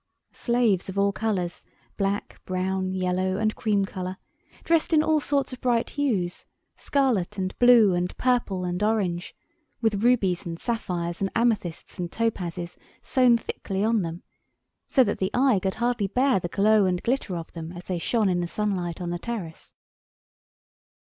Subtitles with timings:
[0.33, 4.17] Slaves of all colours—black, brown, yellow, and cream colour,
[4.63, 6.43] dressed in all sorts of bright hues,
[6.75, 9.35] scarlet and blue and purple and orange,
[9.79, 14.23] with rubies and sapphires and amethysts and topazes sewn thickly on them,
[14.87, 17.99] so that the eye could hardly bear the glow and glitter of them as they
[17.99, 19.71] shone in the sunlight on the terrace.